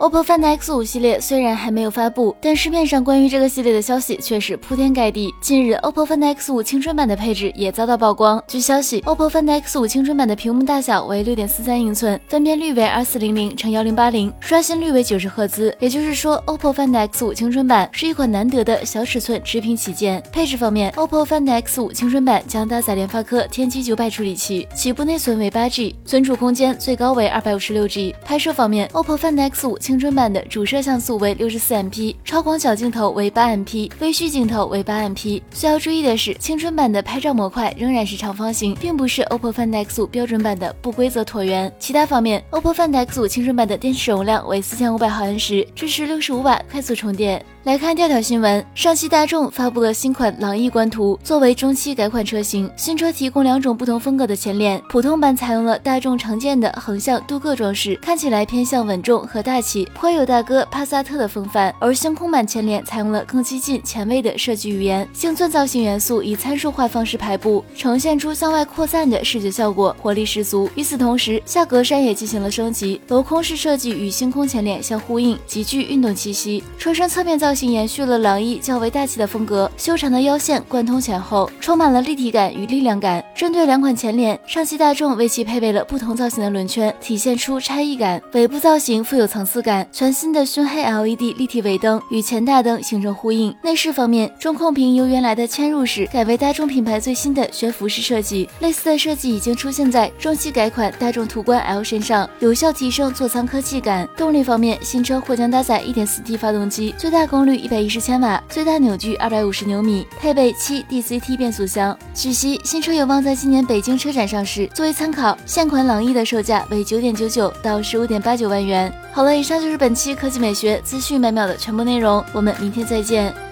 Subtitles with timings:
[0.00, 5.34] OPPO Find X5 系列虽然还没有发布，但市面上关于这个系列的消息却是铺天盖地。
[5.40, 8.40] 近日，OPPO Find X5 青春版的配置也遭到曝光。
[8.46, 15.76] 据消息，OPPO Find X5 青春版的屏幕大小为六点四三英寸，分辨率为二四零零乘幺零八零，刷新率为九十赫兹。
[15.80, 20.22] 也就是说，OPPO Find X5 青春版是一款难得的小尺寸直屏旗舰。
[20.30, 28.14] 配置方面，OPPO Find X5 青春版将搭载联发科天玑九百处理器，起步内存为八 G，存储空间最高为二百五十六 G。
[28.24, 35.40] 拍摄方面，OPPO Find X5 青春版的主摄像素为六十四 MP，超广角镜头为八 MP，微距镜头为八 MP。
[35.50, 41.72] 需要注意的是，青春版的拍照模块仍然是长方形，并不是 OPPO Find X5 标准版的不规则椭圆。
[41.78, 47.42] 其他方面，OPPO Find X5 青春版的电池容量为四千五百毫安时，支持六十五瓦快速充电。
[47.68, 70.70] 来看调调新闻，上汽大众发布了新款朗逸官图，作为中期改款车型，新车提供两种不同风格的前脸，普通版采用了大众常见的横向镀铬装饰，看起来偏向稳重和大气，颇有大哥帕萨特的风范；而星空版前脸采用了更激进前卫的设计语言，星钻造型元素以参数化方式排布，呈现出向外扩散的视觉效果，活力十足。
[70.74, 76.64] 与此同时，下格栅也进行了升级，镂空式设计与星空前脸相呼应，极具运动气息。
[76.78, 77.57] 车身侧面造型。
[77.66, 83.24] 延续了朗逸较为大气的风格，修长的腰线贯通前后，充满了立体感与力量感。
[83.34, 88.22] 针对两款前脸，上汽大众为其配备了不同造型的轮圈，体现出差异感。
[88.34, 93.54] 尾部造型富有层次感，全新的熏黑 LED 立体尾灯与前大灯形成呼应。
[93.62, 104.08] 内饰方面，中控屏由原来的嵌入式改为大众品牌最新的悬浮式设计，类似的设计已经出现在中期改款大众途观 L 身上，有效提升座舱科技感。
[104.16, 107.47] 动力方面，新车或将搭载 1.4T 发动机，最大功率。
[107.48, 111.98] 率一百一十千瓦，最大扭矩二百五十牛米，配备七 DCT 变速箱。
[112.12, 114.66] 据悉，新车有望在今年北京车展上市。
[114.74, 118.92] 作为参考，现款朗逸的售价为九点九九到十五点八九万元。
[119.12, 123.47] 好了，以上就是本期科技美学资讯每秒的全部内容，我们明天再见。